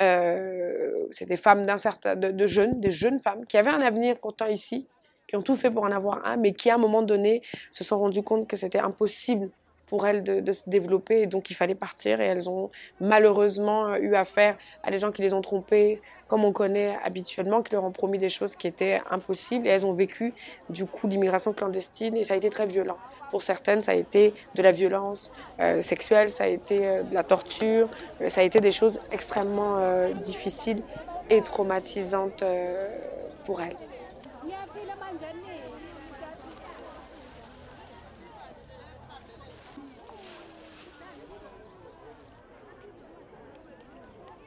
Euh, 0.00 1.06
c'est 1.12 1.26
des 1.26 1.36
femmes 1.36 1.66
d'un 1.66 1.76
certain, 1.76 2.16
de, 2.16 2.46
jeunes, 2.46 2.80
des 2.80 2.90
jeunes 2.90 3.18
femmes 3.18 3.44
qui 3.46 3.58
avaient 3.58 3.70
un 3.70 3.80
avenir 3.80 4.16
pourtant 4.18 4.46
ici, 4.46 4.86
qui 5.26 5.36
ont 5.36 5.42
tout 5.42 5.56
fait 5.56 5.70
pour 5.70 5.84
en 5.84 5.92
avoir 5.92 6.26
un, 6.26 6.36
mais 6.36 6.52
qui 6.52 6.70
à 6.70 6.76
un 6.76 6.78
moment 6.78 7.02
donné 7.02 7.42
se 7.70 7.84
sont 7.84 7.98
rendues 7.98 8.22
compte 8.22 8.48
que 8.48 8.56
c'était 8.56 8.78
impossible 8.78 9.50
pour 9.90 10.06
elles 10.06 10.22
de, 10.22 10.52
se 10.52 10.62
développer. 10.68 11.22
Et 11.22 11.26
donc 11.26 11.50
il 11.50 11.54
fallait 11.54 11.74
partir. 11.74 12.20
Et 12.20 12.24
elles 12.24 12.48
ont 12.48 12.70
malheureusement 13.00 13.88
euh, 13.88 13.98
eu 13.98 14.14
affaire 14.14 14.56
à 14.82 14.90
des 14.90 14.98
gens 14.98 15.10
qui 15.10 15.20
les 15.20 15.34
ont 15.34 15.42
trompées 15.42 16.00
comme 16.28 16.44
on 16.44 16.52
connaît 16.52 16.96
habituellement, 17.04 17.60
qui 17.60 17.72
leur 17.72 17.82
ont 17.82 17.90
promis 17.90 18.16
des 18.16 18.28
choses 18.28 18.54
qui 18.54 18.68
étaient 18.68 19.02
impossibles. 19.10 19.66
Et 19.66 19.70
elles 19.70 19.84
ont 19.84 19.92
vécu 19.92 20.32
du 20.70 20.86
coup 20.86 21.08
l'immigration 21.08 21.52
clandestine. 21.52 22.16
Et 22.16 22.22
ça 22.22 22.34
a 22.34 22.36
été 22.36 22.48
très 22.48 22.66
violent. 22.66 22.98
Pour 23.32 23.42
certaines, 23.42 23.82
ça 23.82 23.92
a 23.92 23.96
été 23.96 24.32
de 24.54 24.62
la 24.62 24.70
violence 24.70 25.32
euh, 25.58 25.80
sexuelle, 25.82 26.30
ça 26.30 26.44
a 26.44 26.48
été 26.48 26.86
euh, 26.86 27.02
de 27.02 27.14
la 27.14 27.24
torture, 27.24 27.88
ça 28.28 28.40
a 28.40 28.44
été 28.44 28.60
des 28.60 28.72
choses 28.72 29.00
extrêmement 29.12 29.78
difficiles 30.22 30.82
et 31.30 31.42
traumatisantes 31.42 32.44
pour 33.44 33.60
elles. 33.60 33.76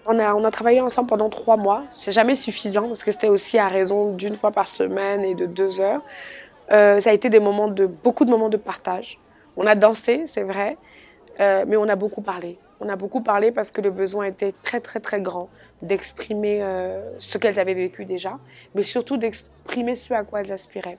On 0.06 0.20
a, 0.20 0.52
travaillé 0.52 0.82
ensemble 0.82 1.08
pendant 1.08 1.30
trois 1.30 1.56
mois. 1.56 1.84
C'est 1.90 2.12
jamais 2.12 2.36
suffisant 2.36 2.88
parce 2.88 3.04
que 3.04 3.12
c'était 3.12 3.30
aussi 3.30 3.58
à 3.58 3.68
raison 3.68 4.14
d'une 4.14 4.36
fois 4.36 4.52
par 4.52 4.68
semaine 4.68 5.22
et 5.22 5.34
de 5.34 5.46
deux 5.46 5.80
heures. 5.80 6.02
Euh, 6.72 7.00
ça 7.00 7.12
a 7.12 7.14
été 7.14 7.30
des 7.30 7.40
moments 7.40 7.70
de, 7.70 7.86
beaucoup 7.86 8.26
de 8.26 8.30
moments 8.30 8.50
de 8.50 8.58
partage. 8.58 9.20
On 9.56 9.66
a 9.66 9.76
dansé, 9.76 10.24
c'est 10.28 10.44
vrai, 10.44 10.78
euh, 11.40 11.64
mais 11.68 11.78
on 11.78 11.88
a 11.88 11.96
beaucoup 11.96 12.22
parlé. 12.22 12.58
On 12.82 12.90
a 12.90 12.96
beaucoup 12.98 13.22
parlé 13.22 13.52
parce 13.52 13.72
que 13.72 13.80
le 13.80 13.92
besoin 13.92 14.26
était 14.26 14.54
très, 14.64 14.82
très, 14.82 15.00
très 15.00 15.22
grand 15.22 15.50
d'exprimer 15.82 16.60
euh, 16.62 17.02
ce 17.20 17.38
qu'elles 17.38 17.60
avaient 17.60 17.74
vécu 17.74 18.04
déjà, 18.04 18.40
mais 18.76 18.84
surtout 18.84 19.18
d'exprimer 19.18 19.96
ce 19.96 20.14
à 20.14 20.24
quoi 20.24 20.42
elles 20.42 20.52
aspiraient. 20.52 20.98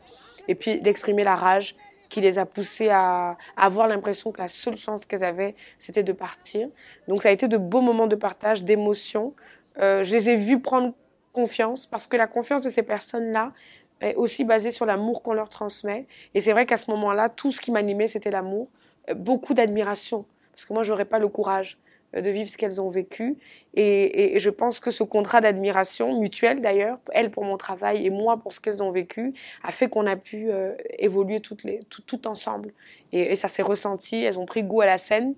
Et 0.48 0.54
puis 0.54 0.80
d'exprimer 0.80 1.24
la 1.24 1.34
rage 1.34 1.74
qui 2.14 2.20
les 2.20 2.38
a 2.38 2.46
poussées 2.46 2.90
à, 2.90 3.36
avoir 3.56 3.88
l'impression 3.88 4.30
que 4.30 4.40
la 4.40 4.46
seule 4.46 4.76
chance 4.76 5.04
qu'elles 5.04 5.24
avaient, 5.24 5.56
c'était 5.80 6.04
de 6.04 6.12
partir. 6.12 6.68
Donc 7.08 7.22
ça 7.22 7.30
a 7.30 7.32
été 7.32 7.48
de 7.48 7.56
beaux 7.56 7.80
moments 7.80 8.06
de 8.06 8.14
partage, 8.14 8.62
d'émotions. 8.62 9.34
je 9.78 10.10
les 10.10 10.28
ai 10.28 10.36
vues 10.36 10.60
prendre 10.60 10.94
confiance, 11.34 11.84
parce 11.84 12.06
que 12.06 12.16
la 12.16 12.26
confiance 12.26 12.62
de 12.62 12.70
ces 12.70 12.82
personnes-là 12.82 13.52
est 14.00 14.14
aussi 14.14 14.44
basée 14.44 14.70
sur 14.70 14.86
l'amour 14.86 15.22
qu'on 15.22 15.34
leur 15.34 15.48
transmet. 15.48 16.06
Et 16.32 16.40
c'est 16.40 16.52
vrai 16.52 16.64
qu'à 16.64 16.76
ce 16.76 16.90
moment-là, 16.92 17.28
tout 17.28 17.52
ce 17.52 17.60
qui 17.60 17.70
m'animait, 17.70 18.06
c'était 18.06 18.30
l'amour, 18.30 18.68
euh, 19.10 19.14
beaucoup 19.14 19.52
d'admiration, 19.52 20.24
parce 20.52 20.64
que 20.64 20.72
moi, 20.72 20.82
j'aurais 20.82 21.04
pas 21.04 21.18
le 21.18 21.28
courage 21.28 21.76
euh, 21.76 21.83
de 22.20 22.30
vivre 22.30 22.48
ce 22.48 22.56
qu'elles 22.56 22.80
ont 22.80 22.90
vécu. 22.90 23.36
Et, 23.76 24.38
je 24.38 24.50
pense 24.50 24.78
que 24.78 24.90
ce 24.92 25.02
contrat 25.02 25.40
d'admiration, 25.40 26.20
mutuel 26.20 26.60
d'ailleurs, 26.60 26.98
elles 27.12 27.30
pour 27.30 27.44
mon 27.44 27.56
travail 27.56 28.06
et 28.06 28.10
moi 28.10 28.36
pour 28.36 28.52
ce 28.52 28.60
qu'elles 28.60 28.82
ont 28.82 28.92
vécu, 28.92 29.34
a 29.64 29.72
fait 29.72 29.88
qu'on 29.88 30.06
a 30.06 30.14
pu 30.14 30.50
euh, 30.50 30.74
évoluer 30.98 31.40
toutes 31.40 31.64
les, 31.64 31.80
tout, 31.90 32.28
ensemble. 32.28 32.72
Et, 33.12 33.34
ça 33.34 33.48
s'est 33.48 33.62
ressenti, 33.62 34.22
elles 34.22 34.38
ont 34.38 34.46
pris 34.46 34.62
goût 34.62 34.80
à 34.80 34.86
la 34.86 34.98
scène, 34.98 35.34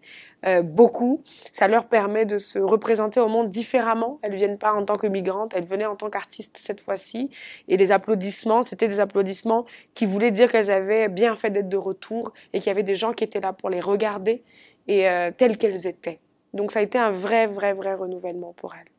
euh, 0.46 0.60
beaucoup. 0.60 1.22
Ça 1.50 1.66
leur 1.66 1.86
permet 1.86 2.26
de 2.26 2.36
se 2.36 2.58
représenter 2.58 3.20
au 3.20 3.28
monde 3.28 3.48
différemment. 3.48 4.18
Elles 4.20 4.32
ne 4.32 4.36
viennent 4.36 4.58
pas 4.58 4.74
en 4.74 4.84
tant 4.84 4.96
que 4.96 5.06
migrantes, 5.06 5.52
elles 5.54 5.64
venaient 5.64 5.86
en 5.86 5.96
tant 5.96 6.10
qu'artistes 6.10 6.58
cette 6.62 6.82
fois-ci. 6.82 7.30
Et 7.68 7.78
les 7.78 7.90
applaudissements, 7.90 8.64
c'était 8.64 8.88
des 8.88 9.00
applaudissements 9.00 9.64
qui 9.94 10.04
voulaient 10.04 10.30
dire 10.30 10.52
qu'elles 10.52 10.70
avaient 10.70 11.08
bien 11.08 11.36
fait 11.36 11.48
d'être 11.48 11.70
de 11.70 11.78
retour 11.78 12.34
et 12.52 12.60
qu'il 12.60 12.66
y 12.66 12.70
avait 12.70 12.82
des 12.82 12.96
gens 12.96 13.14
qui 13.14 13.24
étaient 13.24 13.40
là 13.40 13.54
pour 13.54 13.70
les 13.70 13.80
regarder 13.80 14.42
et 14.88 15.08
telles 15.36 15.58
qu'elles 15.58 15.88
étaient. 15.88 16.20
Donc 16.56 16.72
ça 16.72 16.80
a 16.80 16.82
été 16.82 16.98
un 16.98 17.10
vrai, 17.10 17.46
vrai, 17.46 17.74
vrai 17.74 17.94
renouvellement 17.94 18.52
pour 18.54 18.74
elle 18.74 18.95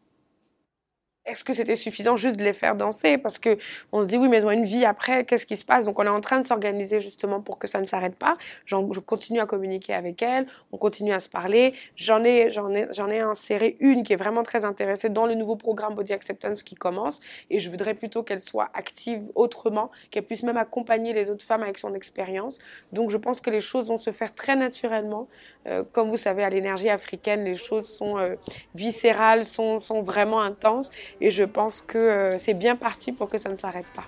est-ce 1.27 1.43
que 1.43 1.53
c'était 1.53 1.75
suffisant 1.75 2.17
juste 2.17 2.37
de 2.37 2.43
les 2.43 2.53
faire 2.53 2.75
danser? 2.75 3.17
Parce 3.17 3.37
que 3.37 3.57
on 3.91 4.01
se 4.01 4.07
dit 4.07 4.17
oui, 4.17 4.29
mais 4.29 4.37
elles 4.37 4.47
ont 4.47 4.51
une 4.51 4.65
vie 4.65 4.85
après, 4.85 5.25
qu'est-ce 5.25 5.45
qui 5.45 5.57
se 5.57 5.65
passe? 5.65 5.85
Donc 5.85 5.99
on 5.99 6.03
est 6.05 6.09
en 6.09 6.21
train 6.21 6.39
de 6.39 6.45
s'organiser 6.45 6.99
justement 6.99 7.41
pour 7.41 7.59
que 7.59 7.67
ça 7.67 7.81
ne 7.81 7.85
s'arrête 7.85 8.15
pas. 8.15 8.37
je 8.65 8.99
continue 8.99 9.39
à 9.39 9.45
communiquer 9.45 9.93
avec 9.93 10.21
elles, 10.21 10.47
on 10.71 10.77
continue 10.77 11.13
à 11.13 11.19
se 11.19 11.29
parler. 11.29 11.73
J'en 11.95 12.23
ai, 12.23 12.49
j'en 12.49 12.71
ai, 12.71 12.87
j'en 12.91 13.09
ai 13.09 13.19
inséré 13.19 13.75
une 13.79 14.03
qui 14.03 14.13
est 14.13 14.17
vraiment 14.17 14.43
très 14.43 14.63
intéressée 14.65 15.09
dans 15.09 15.25
le 15.25 15.35
nouveau 15.35 15.55
programme 15.55 15.95
Body 15.95 16.13
Acceptance 16.13 16.63
qui 16.63 16.75
commence, 16.75 17.19
et 17.49 17.59
je 17.59 17.69
voudrais 17.69 17.93
plutôt 17.93 18.23
qu'elle 18.23 18.41
soit 18.41 18.69
active 18.73 19.21
autrement, 19.35 19.91
qu'elle 20.11 20.23
puisse 20.23 20.43
même 20.43 20.57
accompagner 20.57 21.13
les 21.13 21.29
autres 21.29 21.45
femmes 21.45 21.63
avec 21.63 21.77
son 21.77 21.93
expérience. 21.93 22.59
Donc 22.93 23.09
je 23.09 23.17
pense 23.17 23.41
que 23.41 23.49
les 23.49 23.61
choses 23.61 23.87
vont 23.87 23.97
se 23.97 24.11
faire 24.11 24.33
très 24.33 24.55
naturellement. 24.55 25.27
Euh, 25.67 25.83
comme 25.91 26.09
vous 26.09 26.17
savez, 26.17 26.43
à 26.43 26.49
l'énergie 26.49 26.89
africaine, 26.89 27.43
les 27.43 27.55
choses 27.55 27.87
sont 27.87 28.17
euh, 28.17 28.35
viscérales, 28.75 29.45
sont, 29.45 29.79
sont 29.79 30.01
vraiment 30.01 30.41
intenses. 30.41 30.91
Et 31.19 31.31
je 31.31 31.43
pense 31.43 31.81
que 31.81 31.97
euh, 31.97 32.39
c'est 32.39 32.53
bien 32.53 32.75
parti 32.75 33.11
pour 33.11 33.29
que 33.29 33.37
ça 33.37 33.49
ne 33.49 33.55
s'arrête 33.55 33.87
pas. 33.95 34.05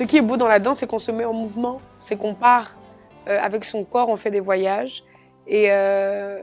Ce 0.00 0.04
qui 0.04 0.16
est 0.16 0.22
beau 0.22 0.38
dans 0.38 0.48
la 0.48 0.58
danse, 0.58 0.78
c'est 0.78 0.86
qu'on 0.86 0.98
se 0.98 1.10
met 1.10 1.26
en 1.26 1.34
mouvement, 1.34 1.82
c'est 2.00 2.16
qu'on 2.16 2.32
part 2.32 2.78
euh, 3.28 3.38
avec 3.38 3.66
son 3.66 3.84
corps, 3.84 4.08
on 4.08 4.16
fait 4.16 4.30
des 4.30 4.40
voyages 4.40 5.04
et 5.46 5.66
euh, 5.70 6.40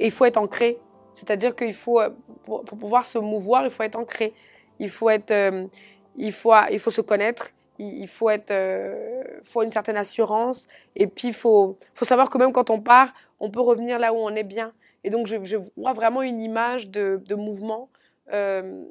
il 0.00 0.10
faut 0.10 0.24
être 0.24 0.38
ancré. 0.38 0.78
C'est-à-dire 1.12 1.54
qu'il 1.54 1.74
faut, 1.74 2.00
pour, 2.44 2.64
pouvoir 2.64 3.04
se 3.04 3.18
mouvoir, 3.18 3.64
il 3.64 3.70
faut 3.70 3.82
être 3.82 3.96
ancré. 3.96 4.32
Il 4.78 4.90
faut, 4.90 5.10
être, 5.10 5.30
euh, 5.30 5.66
il 6.16 6.32
faut, 6.32 6.52
il 6.70 6.78
faut 6.78 6.90
se 6.90 7.00
connaître. 7.00 7.50
Il, 7.78 8.06
faut, 8.06 8.30
être, 8.30 8.50
euh, 8.50 9.22
faut 9.42 9.62
une 9.62 9.72
certaine 9.72 9.96
assurance. 9.96 10.66
Et 10.94 11.06
puis, 11.06 11.28
il 11.28 11.34
faut, 11.34 11.78
faut 11.94 12.04
savoir 12.04 12.30
que 12.30 12.38
même 12.38 12.52
quand 12.52 12.70
on 12.70 12.80
part, 12.80 13.12
on 13.40 13.50
peut 13.50 13.60
revenir 13.60 13.98
là 13.98 14.12
où 14.12 14.16
on 14.16 14.34
est 14.34 14.44
bien. 14.44 14.72
Et 15.04 15.10
donc, 15.10 15.26
je, 15.26 15.56
vois 15.76 15.92
vraiment 15.92 16.22
une 16.22 16.40
image 16.40 16.88
de, 16.88 17.20
de 17.26 17.34
mouvement. 17.34 17.88
Euh, 18.32 18.84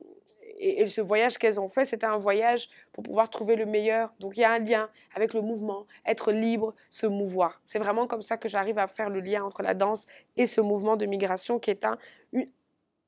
et, 0.62 0.88
ce 0.88 1.02
voyage 1.02 1.38
qu'elles 1.38 1.60
ont 1.60 1.68
fait, 1.68 1.86
c'était 1.86 2.06
un 2.06 2.18
voyage 2.18 2.70
pour 2.94 3.04
pouvoir 3.04 3.30
trouver 3.30 3.56
le 3.56 3.66
meilleur. 3.66 4.14
Donc 4.20 4.38
il 4.38 4.42
y 4.42 4.44
a 4.44 4.52
un 4.52 4.60
lien 4.60 4.90
avec 5.16 5.34
le 5.34 5.42
mouvement, 5.42 5.88
être 6.06 6.32
libre, 6.32 6.76
se 6.90 7.08
mouvoir. 7.08 7.62
C'est 7.66 7.80
vraiment 7.80 8.08
comme 8.08 8.22
ça 8.22 8.38
que 8.38 8.48
j'arrive 8.48 8.78
à 8.78 8.88
faire 8.88 9.10
le 9.10 9.20
lien 9.20 9.44
entre 9.44 9.64
la 9.64 9.74
danse 9.74 10.02
et 10.38 10.46
ce 10.46 10.62
mouvement 10.62 10.98
de 10.98 11.06
migration 11.06 11.58
qui 11.58 11.72
est 11.72 11.84
un, 11.84 11.98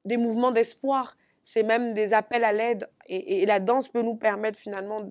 des 0.05 0.17
mouvements 0.17 0.51
d'espoir. 0.51 1.17
C'est 1.43 1.63
même 1.63 1.93
des 1.93 2.13
appels 2.13 2.43
à 2.43 2.53
l'aide. 2.53 2.89
Et, 3.07 3.45
la 3.45 3.60
danse 3.60 3.89
peut 3.89 4.01
nous 4.01 4.15
permettre 4.15 4.57
finalement 4.57 5.10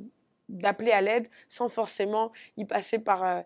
d'appeler 0.49 0.93
à 0.93 1.01
l'aide 1.01 1.29
sans 1.49 1.69
forcément 1.69 2.33
y 2.57 2.65
passer 2.65 2.99
par, 2.99 3.25
euh, 3.25 3.41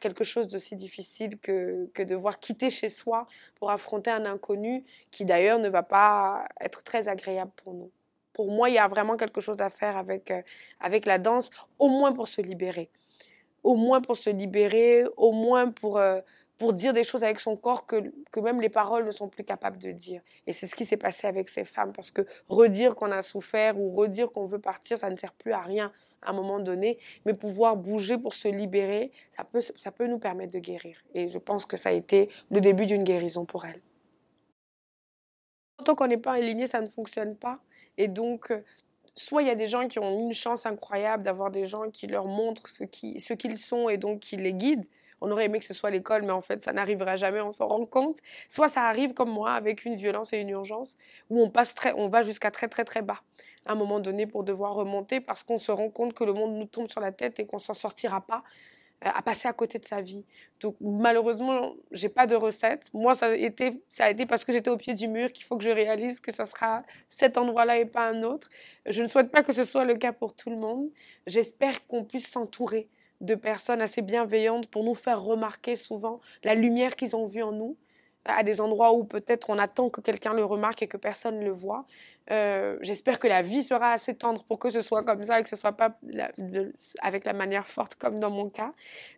quelque 0.00 0.24
chose 0.24 0.48
d'aussi 0.48 0.76
difficile 0.76 1.38
que, 1.38 1.90
que 1.92 2.02
devoir 2.02 2.38
quitter 2.38 2.70
chez 2.70 2.88
soi 2.88 3.26
pour 3.56 3.70
affronter 3.70 4.10
un 4.10 4.24
inconnu 4.24 4.82
qui 5.10 5.26
d'ailleurs 5.26 5.58
ne 5.58 5.68
va 5.68 5.82
pas 5.82 6.46
être 6.60 6.82
très 6.82 7.08
agréable 7.08 7.52
pour 7.56 7.74
nous. 7.74 7.90
Pour 8.32 8.50
moi, 8.50 8.68
il 8.68 8.74
y 8.74 8.78
a 8.78 8.88
vraiment 8.88 9.16
quelque 9.16 9.40
chose 9.40 9.60
à 9.60 9.70
faire 9.70 9.96
avec, 9.96 10.30
euh, 10.30 10.42
avec 10.80 11.06
la 11.06 11.18
danse, 11.18 11.50
au 11.78 11.88
moins 11.88 12.12
pour 12.12 12.28
se 12.28 12.40
libérer. 12.40 12.90
Au 13.62 13.76
moins 13.76 14.00
pour 14.00 14.16
se 14.16 14.30
libérer, 14.30 15.04
au 15.16 15.32
moins 15.32 15.70
pour, 15.70 15.98
euh, 15.98 16.20
pour 16.58 16.72
dire 16.72 16.92
des 16.92 17.04
choses 17.04 17.24
avec 17.24 17.40
son 17.40 17.56
corps 17.56 17.86
que, 17.86 18.00
même 18.40 18.60
les 18.60 18.68
paroles 18.68 19.04
ne 19.04 19.10
sont 19.10 19.28
plus 19.28 19.44
capables 19.44 19.78
de 19.78 19.90
dire. 19.90 20.22
Et 20.46 20.52
c'est 20.52 20.66
ce 20.66 20.74
qui 20.74 20.84
s'est 20.84 20.96
passé 20.96 21.26
avec 21.26 21.48
ces 21.48 21.64
femmes, 21.64 21.92
parce 21.92 22.10
que 22.10 22.22
redire 22.48 22.94
qu'on 22.94 23.10
a 23.10 23.22
souffert 23.22 23.78
ou 23.78 23.94
redire 23.94 24.30
qu'on 24.30 24.46
veut 24.46 24.60
partir, 24.60 24.98
ça 24.98 25.10
ne 25.10 25.16
sert 25.16 25.32
plus 25.32 25.52
à 25.52 25.60
rien 25.60 25.92
à 26.22 26.30
un 26.30 26.32
moment 26.32 26.58
donné, 26.58 26.98
mais 27.26 27.34
pouvoir 27.34 27.76
bouger 27.76 28.16
pour 28.16 28.32
se 28.34 28.48
libérer, 28.48 29.12
ça 29.36 29.44
peut, 29.44 29.60
ça 29.60 29.90
peut 29.90 30.06
nous 30.06 30.18
permettre 30.18 30.52
de 30.52 30.58
guérir. 30.58 30.96
Et 31.14 31.28
je 31.28 31.38
pense 31.38 31.66
que 31.66 31.76
ça 31.76 31.90
a 31.90 31.92
été 31.92 32.30
le 32.50 32.60
début 32.60 32.86
d'une 32.86 33.04
guérison 33.04 33.44
pour 33.44 33.66
elles. 33.66 33.82
Tant 35.84 35.94
qu'on 35.94 36.06
n'est 36.06 36.16
pas 36.16 36.32
aligné, 36.32 36.66
ça 36.66 36.80
ne 36.80 36.86
fonctionne 36.86 37.36
pas. 37.36 37.60
Et 37.98 38.08
donc, 38.08 38.52
soit 39.14 39.42
il 39.42 39.48
y 39.48 39.50
a 39.50 39.54
des 39.54 39.66
gens 39.66 39.86
qui 39.86 39.98
ont 39.98 40.18
une 40.18 40.32
chance 40.32 40.66
incroyable 40.66 41.22
d'avoir 41.22 41.50
des 41.50 41.66
gens 41.66 41.90
qui 41.90 42.06
leur 42.06 42.26
montrent 42.26 42.68
ce 42.68 42.84
qu'ils 42.84 43.20
ce 43.20 43.34
qu'ils 43.34 43.58
sont 43.58 43.88
et 43.88 43.98
donc 43.98 44.20
qui 44.20 44.36
les 44.36 44.54
guident. 44.54 44.86
On 45.24 45.30
aurait 45.30 45.46
aimé 45.46 45.58
que 45.58 45.64
ce 45.64 45.74
soit 45.74 45.90
l'école, 45.90 46.22
mais 46.22 46.32
en 46.32 46.42
fait, 46.42 46.62
ça 46.62 46.72
n'arrivera 46.72 47.16
jamais, 47.16 47.40
on 47.40 47.50
s'en 47.50 47.66
rend 47.66 47.86
compte. 47.86 48.18
Soit 48.48 48.68
ça 48.68 48.82
arrive 48.82 49.14
comme 49.14 49.30
moi, 49.30 49.52
avec 49.52 49.84
une 49.84 49.94
violence 49.94 50.32
et 50.34 50.38
une 50.38 50.50
urgence, 50.50 50.98
où 51.30 51.42
on, 51.42 51.48
passe 51.48 51.74
très, 51.74 51.94
on 51.96 52.08
va 52.08 52.22
jusqu'à 52.22 52.50
très 52.50 52.68
très 52.68 52.84
très 52.84 53.02
bas 53.02 53.20
à 53.66 53.72
un 53.72 53.74
moment 53.74 54.00
donné 54.00 54.26
pour 54.26 54.44
devoir 54.44 54.74
remonter 54.74 55.20
parce 55.20 55.42
qu'on 55.42 55.58
se 55.58 55.72
rend 55.72 55.88
compte 55.88 56.12
que 56.12 56.24
le 56.24 56.34
monde 56.34 56.54
nous 56.54 56.66
tombe 56.66 56.90
sur 56.90 57.00
la 57.00 57.12
tête 57.12 57.40
et 57.40 57.46
qu'on 57.46 57.58
s'en 57.58 57.72
sortira 57.72 58.20
pas 58.20 58.42
à 59.00 59.22
passer 59.22 59.48
à 59.48 59.52
côté 59.52 59.78
de 59.78 59.84
sa 59.84 60.00
vie. 60.00 60.24
Donc 60.60 60.76
malheureusement, 60.80 61.74
j'ai 61.90 62.08
pas 62.08 62.26
de 62.26 62.34
recette. 62.34 62.88
Moi, 62.94 63.14
ça 63.14 63.26
a 63.26 63.34
été, 63.34 63.82
ça 63.88 64.06
a 64.06 64.10
été 64.10 64.24
parce 64.24 64.44
que 64.44 64.52
j'étais 64.52 64.70
au 64.70 64.76
pied 64.76 64.94
du 64.94 65.08
mur 65.08 65.32
qu'il 65.32 65.44
faut 65.44 65.58
que 65.58 65.64
je 65.64 65.70
réalise 65.70 66.20
que 66.20 66.32
ça 66.32 66.46
sera 66.46 66.82
cet 67.08 67.36
endroit-là 67.36 67.78
et 67.78 67.84
pas 67.84 68.08
un 68.08 68.22
autre. 68.22 68.48
Je 68.86 69.02
ne 69.02 69.06
souhaite 69.06 69.30
pas 69.30 69.42
que 69.42 69.52
ce 69.52 69.64
soit 69.64 69.84
le 69.84 69.96
cas 69.96 70.12
pour 70.12 70.34
tout 70.34 70.50
le 70.50 70.56
monde. 70.56 70.88
J'espère 71.26 71.86
qu'on 71.86 72.04
puisse 72.04 72.30
s'entourer 72.30 72.88
de 73.24 73.34
personnes 73.34 73.80
assez 73.80 74.02
bienveillantes 74.02 74.68
pour 74.68 74.84
nous 74.84 74.94
faire 74.94 75.22
remarquer 75.22 75.76
souvent 75.76 76.20
la 76.42 76.54
lumière 76.54 76.96
qu'ils 76.96 77.16
ont 77.16 77.26
vue 77.26 77.42
en 77.42 77.52
nous 77.52 77.76
à 78.24 78.42
des 78.42 78.60
endroits 78.60 78.92
où 78.92 79.04
peut-être 79.04 79.50
on 79.50 79.58
attend 79.58 79.90
que 79.90 80.00
quelqu'un 80.00 80.32
le 80.32 80.44
remarque 80.44 80.82
et 80.82 80.88
que 80.88 80.96
personne 80.96 81.40
ne 81.40 81.44
le 81.44 81.50
voit. 81.50 81.84
Euh, 82.30 82.78
j'espère 82.80 83.18
que 83.18 83.26
la 83.26 83.42
vie 83.42 83.62
sera 83.62 83.92
assez 83.92 84.14
tendre 84.14 84.44
pour 84.44 84.58
que 84.58 84.70
ce 84.70 84.80
soit 84.80 85.04
comme 85.04 85.22
ça 85.24 85.40
et 85.40 85.42
que 85.42 85.48
ce 85.48 85.56
soit 85.56 85.72
pas 85.72 85.98
avec 87.00 87.24
la 87.26 87.34
manière 87.34 87.68
forte 87.68 87.96
comme 87.96 88.20
dans 88.20 88.30
mon 88.30 88.48
cas. 88.48 88.72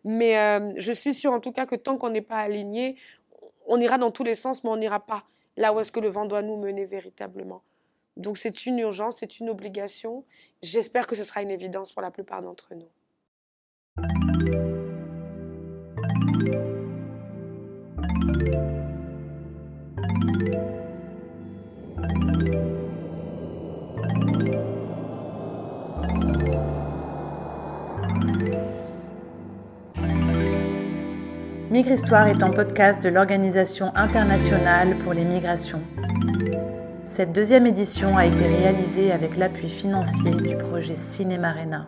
Mais 0.05 0.37
euh, 0.39 0.73
je 0.77 0.93
suis 0.93 1.15
sûre 1.15 1.33
en 1.33 1.41
tout 1.41 1.53
cas 1.53 1.67
que 1.67 1.77
tant 1.77 1.99
qu'on 1.99 2.11
n'est 2.11 2.21
pas 2.21 2.39
aligné, 2.39 2.97
on 3.67 3.81
ira 3.81 3.99
dans 3.99 4.11
tous 4.11 4.25
les 4.25 4.35
sens, 4.35 4.65
mais 4.65 4.71
on 4.71 4.77
n'ira 4.77 5.05
pas 5.05 5.25
là 5.57 5.73
où 5.73 5.81
est-ce 5.81 5.93
que 5.93 6.01
le 6.01 6.09
vent 6.09 6.27
doit 6.27 6.43
nous 6.43 6.57
mener 6.57 6.85
véritablement. 6.85 7.63
Donc 8.17 8.39
c'est 8.39 8.67
une 8.67 8.79
urgence, 8.79 9.19
c'est 9.19 9.39
une 9.39 9.51
obligation. 9.51 10.25
J'espère 10.63 11.07
que 11.07 11.15
ce 11.15 11.23
sera 11.23 11.43
une 11.43 11.51
évidence 11.51 11.93
pour 11.93 12.03
la 12.03 12.11
plupart 12.11 12.43
d'entre 12.43 12.75
nous. 12.75 12.89
Migre-Histoire 31.71 32.29
est 32.29 32.43
un 32.43 32.51
podcast 32.51 33.03
de 33.03 33.09
l'Organisation 33.09 33.93
internationale 33.95 34.97
pour 35.05 35.15
les 35.15 35.25
migrations. 35.25 35.81
Cette 37.07 37.33
deuxième 37.33 37.67
édition 37.67 38.19
a 38.19 38.27
été 38.27 38.47
réalisée 38.47 39.11
avec 39.13 39.39
l'appui 39.39 39.71
financier 39.71 40.33
du 40.33 40.55
projet 40.57 40.97
Cinémarena. 40.97 41.87